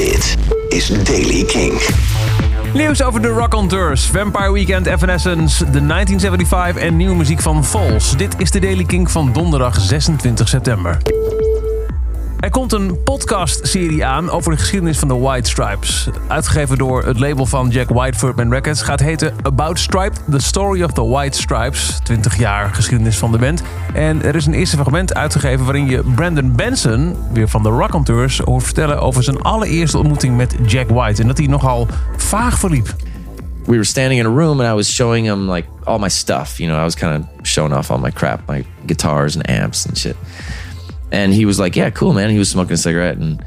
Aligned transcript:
Dit 0.00 0.36
is 0.68 0.88
Daily 1.04 1.44
King. 1.44 1.80
Nieuws 2.74 3.02
over 3.02 3.22
de 3.22 3.28
Rock 3.28 3.54
on 3.54 3.68
Tours, 3.68 4.06
Vampire 4.06 4.52
Weekend, 4.52 4.86
Evanescence, 4.86 5.64
de 5.64 5.86
1975 5.86 6.82
en 6.82 6.96
nieuwe 6.96 7.14
muziek 7.14 7.40
van 7.40 7.64
Falls. 7.64 8.16
Dit 8.16 8.34
is 8.38 8.50
de 8.50 8.60
Daily 8.60 8.84
King 8.84 9.10
van 9.10 9.32
donderdag 9.32 9.80
26 9.80 10.48
september. 10.48 10.98
Er 12.40 12.50
komt 12.50 12.72
een 12.72 13.02
podcast-serie 13.02 14.04
aan 14.04 14.30
over 14.30 14.52
de 14.52 14.58
geschiedenis 14.58 14.98
van 14.98 15.08
de 15.08 15.14
White 15.14 15.50
Stripes. 15.50 16.08
Uitgegeven 16.28 16.78
door 16.78 17.04
het 17.04 17.18
label 17.18 17.46
van 17.46 17.68
Jack 17.68 17.88
White 17.88 18.32
Records. 18.48 18.82
Gaat 18.82 19.00
heten 19.00 19.34
About 19.42 19.78
Striped, 19.78 20.20
The 20.30 20.38
Story 20.38 20.82
of 20.82 20.92
the 20.92 21.06
White 21.06 21.38
Stripes. 21.38 21.98
20 22.02 22.38
jaar 22.38 22.74
geschiedenis 22.74 23.18
van 23.18 23.32
de 23.32 23.38
band. 23.38 23.62
En 23.94 24.22
er 24.22 24.34
is 24.34 24.46
een 24.46 24.54
eerste 24.54 24.76
fragment 24.76 25.14
uitgegeven 25.14 25.64
waarin 25.64 25.86
je 25.86 26.02
Brandon 26.14 26.56
Benson, 26.56 27.16
weer 27.32 27.48
van 27.48 27.62
de 27.62 27.68
Rock 27.68 27.94
on 27.94 28.04
Tours, 28.04 28.38
hoort 28.38 28.64
vertellen 28.64 29.00
over 29.00 29.22
zijn 29.22 29.42
allereerste 29.42 29.98
ontmoeting 29.98 30.36
met 30.36 30.54
Jack 30.66 30.88
White. 30.88 31.22
En 31.22 31.28
dat 31.28 31.38
hij 31.38 31.46
nogal 31.46 31.88
vaag 32.16 32.58
verliep. 32.58 32.94
we 33.66 33.76
were 33.76 33.84
standing 33.84 34.18
in 34.18 34.26
a 34.26 34.30
room 34.30 34.60
and 34.60 34.68
I 34.68 34.72
was 34.72 34.88
showing 34.88 35.24
him 35.24 35.48
like 35.48 35.66
all 35.84 35.98
my 35.98 36.08
stuff. 36.08 36.58
You 36.58 36.68
know, 36.68 36.76
I 36.76 36.82
was 36.82 36.96
kind 36.96 37.24
of 37.24 37.46
showing 37.46 37.72
off 37.72 37.90
all 37.90 37.98
my 37.98 38.10
crap, 38.10 38.48
my 38.48 38.64
guitars 38.86 39.36
and 39.36 39.48
amps 39.48 39.86
and 39.86 39.96
shit. 39.96 40.16
And 41.12 41.32
he 41.32 41.44
was 41.44 41.58
like, 41.58 41.76
"Yeah, 41.76 41.90
cool, 41.90 42.12
man." 42.12 42.30
He 42.30 42.38
was 42.38 42.48
smoking 42.48 42.74
a 42.74 42.76
cigarette 42.76 43.18
and 43.18 43.44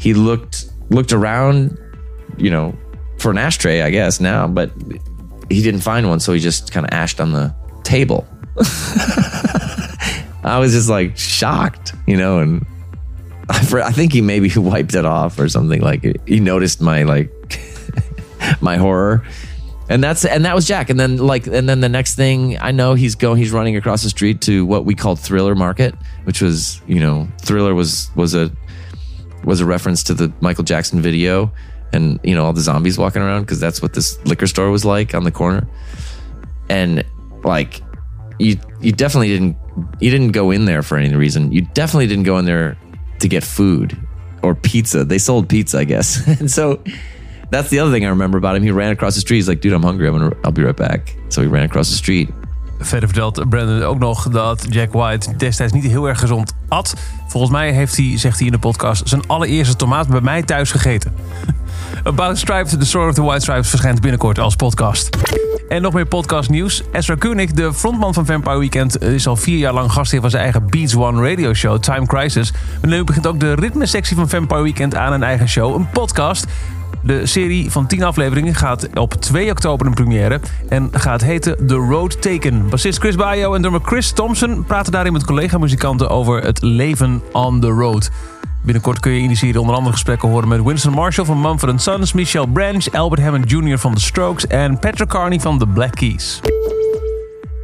he 0.00 0.14
looked 0.14 0.66
looked 0.90 1.12
around, 1.12 1.78
you 2.36 2.50
know, 2.50 2.76
for 3.18 3.30
an 3.30 3.38
ashtray, 3.38 3.82
I 3.82 3.90
guess 3.90 4.20
now, 4.20 4.46
but 4.46 4.70
he 5.48 5.62
didn't 5.62 5.80
find 5.80 6.08
one, 6.08 6.20
so 6.20 6.32
he 6.32 6.40
just 6.40 6.72
kind 6.72 6.86
of 6.86 6.92
ashed 6.92 7.20
on 7.20 7.32
the 7.32 7.54
table. 7.82 8.26
I 10.44 10.58
was 10.58 10.72
just 10.72 10.90
like 10.90 11.16
shocked, 11.16 11.94
you 12.06 12.16
know, 12.16 12.40
and 12.40 12.66
I, 13.48 13.64
for, 13.64 13.80
I 13.80 13.92
think 13.92 14.12
he 14.12 14.20
maybe 14.20 14.52
wiped 14.56 14.94
it 14.94 15.04
off 15.04 15.38
or 15.38 15.48
something. 15.48 15.80
Like 15.80 16.04
he 16.26 16.40
noticed 16.40 16.80
my 16.80 17.04
like 17.04 17.30
my 18.60 18.76
horror 18.76 19.24
and 19.88 20.02
that's 20.02 20.24
and 20.24 20.44
that 20.44 20.54
was 20.54 20.66
jack 20.66 20.90
and 20.90 20.98
then 20.98 21.18
like 21.18 21.46
and 21.46 21.68
then 21.68 21.80
the 21.80 21.88
next 21.88 22.14
thing 22.14 22.58
i 22.60 22.70
know 22.70 22.94
he's 22.94 23.14
going 23.14 23.36
he's 23.36 23.52
running 23.52 23.76
across 23.76 24.02
the 24.02 24.08
street 24.08 24.40
to 24.40 24.64
what 24.64 24.84
we 24.84 24.94
called 24.94 25.20
thriller 25.20 25.54
market 25.54 25.94
which 26.24 26.40
was 26.40 26.80
you 26.86 27.00
know 27.00 27.28
thriller 27.42 27.74
was 27.74 28.10
was 28.16 28.34
a 28.34 28.50
was 29.44 29.60
a 29.60 29.66
reference 29.66 30.02
to 30.02 30.14
the 30.14 30.32
michael 30.40 30.64
jackson 30.64 31.00
video 31.00 31.52
and 31.92 32.18
you 32.22 32.34
know 32.34 32.44
all 32.44 32.52
the 32.52 32.60
zombies 32.60 32.98
walking 32.98 33.22
around 33.22 33.42
because 33.42 33.60
that's 33.60 33.80
what 33.80 33.92
this 33.92 34.24
liquor 34.26 34.46
store 34.46 34.70
was 34.70 34.84
like 34.84 35.14
on 35.14 35.24
the 35.24 35.32
corner 35.32 35.66
and 36.68 37.04
like 37.44 37.82
you 38.38 38.58
you 38.80 38.92
definitely 38.92 39.28
didn't 39.28 39.56
you 40.00 40.10
didn't 40.10 40.32
go 40.32 40.50
in 40.50 40.64
there 40.64 40.82
for 40.82 40.96
any 40.96 41.14
reason 41.14 41.52
you 41.52 41.60
definitely 41.74 42.06
didn't 42.06 42.24
go 42.24 42.38
in 42.38 42.44
there 42.44 42.76
to 43.20 43.28
get 43.28 43.44
food 43.44 43.96
or 44.42 44.54
pizza 44.54 45.04
they 45.04 45.18
sold 45.18 45.48
pizza 45.48 45.78
i 45.78 45.84
guess 45.84 46.26
and 46.40 46.50
so 46.50 46.82
that's 47.50 47.70
the 47.70 47.78
other 47.78 47.92
thing 47.92 48.04
I 48.04 48.08
remember 48.08 48.36
about 48.36 48.56
him. 48.56 48.62
He 48.62 48.70
ran 48.70 48.90
across 48.90 49.14
the 49.14 49.20
street. 49.20 49.36
He's 49.36 49.48
like, 49.48 49.60
dude, 49.60 49.72
I'm 49.72 49.82
hungry. 49.82 50.08
I'm 50.08 50.18
gonna, 50.18 50.36
I'll 50.44 50.52
be 50.52 50.64
right 50.64 50.76
back. 50.76 51.16
So 51.28 51.40
he 51.40 51.46
ran 51.46 51.62
across 51.62 51.88
the 51.88 51.96
street. 51.96 52.28
Verder 52.84 53.08
vertelt 53.08 53.48
Brandon 53.48 53.82
ook 53.82 53.98
nog 53.98 54.28
dat 54.28 54.66
Jack 54.68 54.92
White 54.92 55.36
destijds 55.36 55.72
niet 55.72 55.84
heel 55.84 56.08
erg 56.08 56.18
gezond 56.18 56.54
at. 56.68 56.94
Volgens 57.28 57.52
mij 57.52 57.72
heeft 57.72 57.96
hij, 57.96 58.18
zegt 58.18 58.36
hij 58.38 58.46
in 58.46 58.52
de 58.52 58.58
podcast, 58.58 59.08
zijn 59.08 59.26
allereerste 59.26 59.76
tomaat 59.76 60.08
bij 60.08 60.20
mij 60.20 60.42
thuis 60.42 60.70
gegeten. 60.70 61.14
About 62.04 62.38
Stripes, 62.38 62.70
The 62.70 62.84
Story 62.84 63.08
of 63.08 63.14
the 63.14 63.22
White 63.22 63.40
Stripes 63.40 63.68
verschijnt 63.68 64.00
binnenkort 64.00 64.38
als 64.38 64.56
podcast. 64.56 65.08
En 65.68 65.82
nog 65.82 65.92
meer 65.92 66.06
podcast 66.06 66.50
nieuws. 66.50 66.82
Ezra 66.92 67.14
Koenig, 67.14 67.52
de 67.52 67.74
frontman 67.74 68.14
van 68.14 68.26
Vampire 68.26 68.58
Weekend, 68.58 69.02
is 69.02 69.26
al 69.26 69.36
vier 69.36 69.58
jaar 69.58 69.72
lang 69.72 69.92
gastheer 69.92 70.20
van 70.20 70.30
zijn 70.30 70.42
eigen 70.42 70.66
Beats 70.66 70.96
One 70.96 71.28
radio 71.28 71.54
show, 71.54 71.78
Time 71.78 72.06
Crisis. 72.06 72.52
En 72.80 72.88
nu 72.88 73.04
begint 73.04 73.26
ook 73.26 73.40
de 73.40 73.54
ritmesectie 73.54 74.16
van 74.16 74.28
Vampire 74.28 74.62
Weekend 74.62 74.94
aan 74.94 75.12
een 75.12 75.22
eigen 75.22 75.48
show, 75.48 75.74
een 75.74 75.90
podcast. 75.90 76.46
De 77.04 77.26
serie 77.26 77.70
van 77.70 77.86
10 77.86 78.02
afleveringen 78.02 78.54
gaat 78.54 78.88
op 78.94 79.14
2 79.14 79.50
oktober 79.50 79.86
een 79.86 79.94
première 79.94 80.40
en 80.68 80.88
gaat 80.92 81.20
heten 81.20 81.66
The 81.66 81.74
Road 81.74 82.22
Taken. 82.22 82.68
Bassist 82.68 82.98
Chris 82.98 83.14
Bayo 83.14 83.54
en 83.54 83.60
drummer 83.60 83.80
Chris 83.84 84.12
Thompson 84.12 84.64
praten 84.64 84.92
daarin 84.92 85.12
met 85.12 85.24
collega-muzikanten 85.24 86.10
over 86.10 86.42
het 86.42 86.62
leven 86.62 87.22
on 87.32 87.60
the 87.60 87.66
road. 87.66 88.10
Binnenkort 88.62 89.00
kun 89.00 89.12
je 89.12 89.20
in 89.20 89.28
die 89.28 89.36
serie 89.36 89.60
onder 89.60 89.74
andere 89.76 89.92
gesprekken 89.92 90.28
horen 90.28 90.48
met 90.48 90.62
Winston 90.62 90.92
Marshall 90.92 91.26
van 91.26 91.40
Mumford 91.40 91.82
Sons, 91.82 92.12
Michelle 92.12 92.48
Branch, 92.48 92.92
Albert 92.92 93.22
Hammond 93.22 93.50
Jr. 93.50 93.78
van 93.78 93.94
The 93.94 94.00
Strokes 94.00 94.46
en 94.46 94.78
Patrick 94.78 95.08
Carney 95.08 95.40
van 95.40 95.58
The 95.58 95.66
Black 95.66 95.92
Keys. 95.94 96.40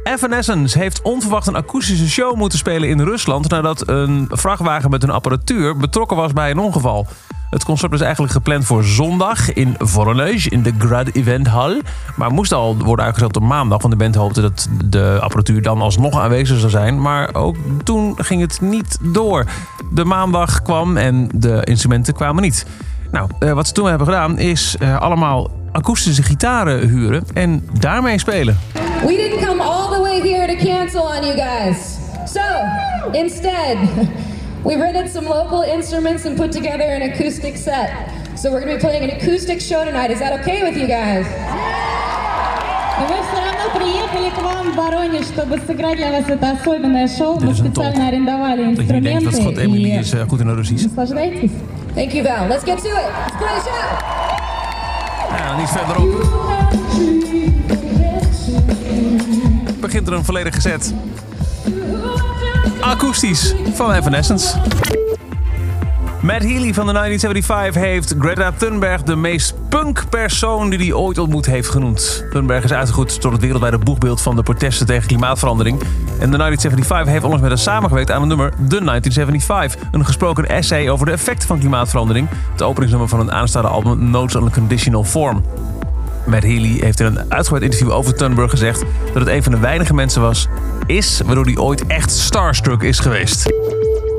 Evanescence 0.03 0.79
heeft 0.79 1.01
onverwacht 1.01 1.47
een 1.47 1.55
akoestische 1.55 2.09
show 2.09 2.35
moeten 2.35 2.59
spelen 2.59 2.89
in 2.89 2.99
Rusland 2.99 3.49
nadat 3.49 3.87
een 3.87 4.27
vrachtwagen 4.31 4.89
met 4.89 5.01
hun 5.01 5.11
apparatuur 5.11 5.77
betrokken 5.77 6.17
was 6.17 6.33
bij 6.33 6.51
een 6.51 6.59
ongeval. 6.59 7.07
Het 7.51 7.63
concert 7.63 7.91
was 7.91 8.01
eigenlijk 8.01 8.33
gepland 8.33 8.65
voor 8.65 8.83
zondag 8.83 9.53
in 9.53 9.75
Voronezh 9.77 10.47
in 10.47 10.63
de 10.63 10.73
Grad 10.77 11.07
Event 11.11 11.47
Hall. 11.47 11.81
Maar 12.15 12.31
moest 12.31 12.51
al 12.51 12.77
worden 12.77 13.05
uitgezet 13.05 13.35
op 13.35 13.43
maandag, 13.43 13.81
want 13.81 13.93
de 13.93 13.99
band 13.99 14.15
hoopte 14.15 14.41
dat 14.41 14.67
de 14.85 15.17
apparatuur 15.21 15.61
dan 15.61 15.81
alsnog 15.81 16.19
aanwezig 16.19 16.59
zou 16.59 16.69
zijn. 16.69 17.01
Maar 17.01 17.35
ook 17.35 17.55
toen 17.83 18.15
ging 18.17 18.41
het 18.41 18.61
niet 18.61 18.97
door. 19.01 19.45
De 19.91 20.05
maandag 20.05 20.61
kwam 20.61 20.97
en 20.97 21.29
de 21.33 21.61
instrumenten 21.63 22.13
kwamen 22.13 22.43
niet. 22.43 22.65
Nou, 23.11 23.29
eh, 23.39 23.51
wat 23.51 23.67
ze 23.67 23.73
toen 23.73 23.87
hebben 23.87 24.07
gedaan 24.07 24.39
is 24.39 24.75
eh, 24.79 24.97
allemaal 24.97 25.51
akoestische 25.71 26.23
gitaren 26.23 26.87
huren 26.87 27.23
en 27.33 27.69
daarmee 27.79 28.19
spelen. 28.19 28.59
We 29.01 29.15
didn't 29.15 29.47
come 29.47 29.63
all 29.63 29.93
the 29.93 30.01
way 30.01 30.21
here 30.21 30.57
to 30.57 30.65
cancel 30.65 31.01
on 31.01 31.25
you 31.25 31.37
guys. 31.37 31.77
So, 32.25 32.41
instead, 33.11 33.77
we 34.64 34.74
rented 34.76 35.08
some 35.10 35.26
local 35.28 35.62
instruments 35.62 36.24
and 36.26 36.36
put 36.36 36.50
together 36.52 36.84
an 36.84 37.02
acoustic 37.02 37.56
set. 37.56 37.90
So 38.36 38.50
we're 38.50 38.60
going 38.60 38.72
to 38.72 38.76
be 38.76 38.80
playing 38.80 39.04
an 39.10 39.16
acoustic 39.16 39.60
show 39.60 39.84
tonight. 39.84 40.10
Is 40.10 40.18
that 40.18 40.32
okay 40.40 40.62
with 40.62 40.76
you 40.76 40.86
guys? 40.86 41.26
И 42.98 43.02
мы 43.10 43.16
все 43.28 43.38
равно 43.44 43.66
приехали 43.78 44.30
к 44.30 44.38
вам 44.42 44.72
в 44.72 44.76
Воронеж, 44.76 45.26
чтобы 45.26 45.58
сыграть 45.66 45.96
для 45.96 46.10
вас 46.12 46.28
это 46.28 46.50
особенное 46.52 47.06
шоу. 47.08 47.38
Мы 47.40 47.46
Dit 47.46 47.50
is 47.50 47.60
een 47.60 47.66
специально 47.66 47.94
top. 48.00 48.08
арендовали 48.08 48.74
Dat 48.74 48.86
je 48.86 48.92
niet 48.92 49.02
denkt 49.02 49.24
dat 49.24 49.32
инструменты 49.32 49.42
Scott 49.42 49.58
Emily 49.58 49.90
и 49.90 49.98
is 49.98 50.12
eh, 50.12 50.20
goed 50.28 50.40
in 50.40 50.46
de 50.46 50.54
Russisch. 50.54 50.82
наслаждайтесь. 50.84 51.50
Thank 51.94 52.12
you, 52.12 52.22
Val. 52.24 52.46
Let's 52.48 52.64
get 52.64 52.78
to 52.78 52.88
it. 52.88 52.94
Let's 52.94 53.36
play 53.36 53.54
the 53.54 53.62
show. 53.64 53.84
Ja, 55.38 55.56
niet 55.56 55.68
verderop. 55.68 56.24
Begint 59.80 60.06
er 60.06 60.12
een 60.12 60.24
volledige 60.24 60.60
set. 60.60 60.94
Akoestisch 62.81 63.53
van 63.73 63.91
Evanescence. 63.91 64.57
Matt 66.21 66.43
Healy 66.43 66.73
van 66.73 66.85
de 66.85 66.93
1975 66.93 67.81
heeft 67.81 68.15
Greta 68.19 68.51
Thunberg 68.51 69.03
de 69.03 69.15
meest 69.15 69.53
punk 69.69 70.09
persoon 70.09 70.69
die 70.69 70.79
hij 70.79 70.93
ooit 70.93 71.17
ontmoet 71.17 71.45
heeft 71.45 71.69
genoemd. 71.69 72.25
Thunberg 72.31 72.63
is 72.63 72.73
uitgegroeid 72.73 73.21
tot 73.21 73.31
het 73.31 73.41
wereldwijde 73.41 73.77
boegbeeld 73.77 74.21
van 74.21 74.35
de 74.35 74.43
protesten 74.43 74.85
tegen 74.85 75.07
klimaatverandering. 75.07 75.79
En 75.79 76.31
de 76.31 76.37
1975 76.37 77.11
heeft 77.11 77.23
onlangs 77.23 77.41
met 77.41 77.51
haar 77.51 77.73
samengewerkt 77.73 78.11
aan 78.11 78.19
het 78.19 78.29
nummer 78.29 78.49
The 78.49 78.83
1975. 78.83 79.81
Een 79.91 80.05
gesproken 80.05 80.49
essay 80.49 80.89
over 80.89 81.05
de 81.05 81.11
effecten 81.11 81.47
van 81.47 81.59
klimaatverandering. 81.59 82.27
Het 82.51 82.61
openingsnummer 82.61 83.09
van 83.09 83.19
het 83.19 83.29
aanstaande 83.29 83.67
album 83.67 84.09
Notes 84.09 84.35
on 84.35 84.47
a 84.47 84.49
Conditional 84.49 85.03
Form. 85.03 85.43
Matt 86.25 86.43
Healy 86.43 86.79
heeft 86.79 86.99
in 86.99 87.05
een 87.05 87.31
uitgebreid 87.31 87.63
interview 87.63 87.91
over 87.91 88.15
Thunberg 88.15 88.49
gezegd 88.49 88.83
dat 89.13 89.21
het 89.21 89.27
een 89.27 89.43
van 89.43 89.51
de 89.51 89.59
weinige 89.59 89.93
mensen 89.93 90.21
was, 90.21 90.47
is, 90.85 91.21
waardoor 91.25 91.45
hij 91.45 91.57
ooit 91.57 91.87
echt 91.87 92.11
starstruck 92.11 92.83
is 92.83 92.99
geweest. 92.99 93.49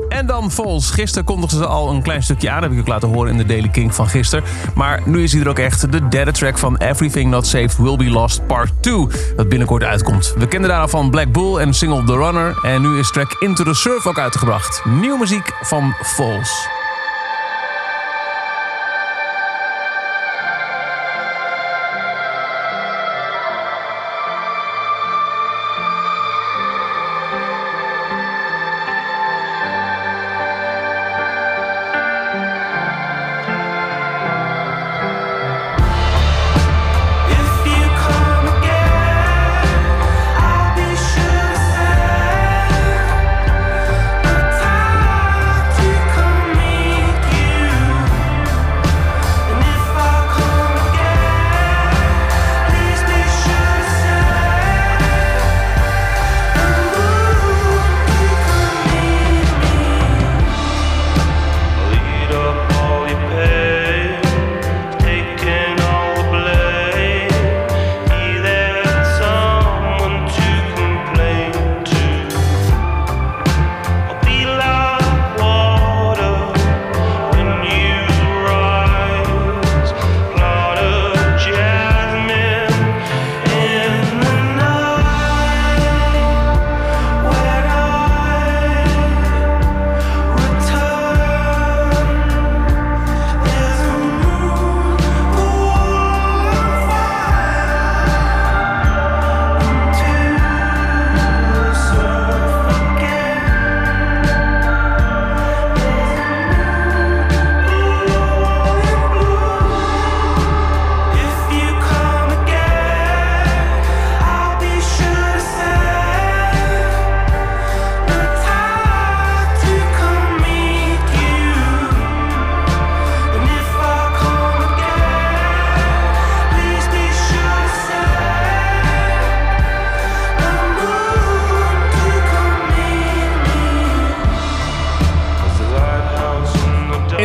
En 0.09 0.25
dan 0.25 0.51
Vols. 0.51 0.91
Gisteren 0.91 1.23
kondigden 1.23 1.57
ze 1.57 1.65
al 1.65 1.89
een 1.89 2.01
klein 2.01 2.23
stukje 2.23 2.49
aan. 2.49 2.61
heb 2.63 2.71
ik 2.71 2.79
ook 2.79 2.87
laten 2.87 3.09
horen 3.09 3.31
in 3.31 3.37
de 3.37 3.45
Daily 3.45 3.69
King 3.69 3.95
van 3.95 4.07
gisteren. 4.07 4.45
Maar 4.75 5.01
nu 5.05 5.23
is 5.23 5.31
hij 5.31 5.41
er 5.41 5.49
ook 5.49 5.59
echt. 5.59 5.91
De 5.91 6.07
derde 6.07 6.31
track 6.31 6.57
van 6.57 6.77
Everything 6.77 7.29
Not 7.29 7.47
Saved 7.47 7.77
Will 7.77 7.95
Be 7.95 8.09
Lost 8.09 8.47
Part 8.47 8.71
2. 8.79 9.07
Dat 9.35 9.49
binnenkort 9.49 9.83
uitkomt. 9.83 10.33
We 10.37 10.47
kenden 10.47 10.69
daar 10.69 10.89
van 10.89 11.09
Black 11.09 11.31
Bull 11.31 11.57
en 11.57 11.73
single 11.73 12.03
The 12.03 12.15
Runner. 12.15 12.59
En 12.61 12.81
nu 12.81 12.99
is 12.99 13.11
track 13.11 13.35
Into 13.39 13.63
the 13.63 13.73
Surf 13.73 14.07
ook 14.07 14.19
uitgebracht. 14.19 14.81
Nieuwe 14.85 15.17
muziek 15.17 15.53
van 15.61 15.93
Vols. 16.01 16.67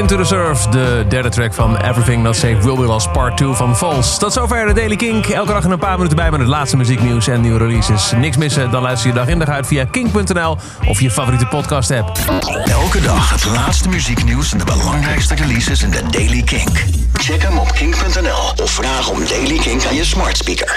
To 0.06 0.16
the 0.16 0.24
Surf, 0.24 0.66
de 0.66 1.04
derde 1.08 1.28
track 1.28 1.54
van 1.54 1.76
Everything 1.76 2.22
Not 2.22 2.36
Safe 2.36 2.56
Will 2.60 2.76
Be 2.76 2.82
Lost 2.82 3.12
Part 3.12 3.36
2 3.36 3.52
van 3.52 3.76
Falls. 3.76 4.18
Tot 4.18 4.32
zover 4.32 4.66
de 4.66 4.72
Daily 4.72 4.96
Kink. 4.96 5.26
Elke 5.26 5.52
dag 5.52 5.64
een 5.64 5.78
paar 5.78 5.96
minuten 5.96 6.16
bij 6.16 6.30
met 6.30 6.40
het 6.40 6.48
laatste 6.48 6.76
muzieknieuws 6.76 7.26
en 7.26 7.40
nieuwe 7.40 7.58
releases. 7.58 8.12
Niks 8.16 8.36
missen, 8.36 8.70
dan 8.70 8.82
luister 8.82 9.08
je 9.08 9.14
dag 9.14 9.28
in 9.28 9.38
dag 9.38 9.48
uit 9.48 9.66
via 9.66 9.84
kink.nl 9.84 10.56
of 10.88 11.00
je 11.00 11.10
favoriete 11.10 11.46
podcast 11.46 11.90
app. 11.90 12.18
Elke 12.64 13.00
dag 13.00 13.30
het 13.30 13.44
laatste 13.44 13.88
muzieknieuws 13.88 14.52
en 14.52 14.58
de 14.58 14.64
belangrijkste 14.64 15.34
releases 15.34 15.82
in 15.82 15.90
de 15.90 16.02
Daily 16.10 16.42
Kink. 16.42 16.84
Check 17.12 17.42
hem 17.42 17.58
op 17.58 17.72
kink.nl 17.72 18.62
of 18.62 18.70
vraag 18.70 19.08
om 19.10 19.26
Daily 19.26 19.58
Kink 19.58 19.84
aan 19.84 19.94
je 19.94 20.04
smart 20.04 20.36
speaker. 20.36 20.76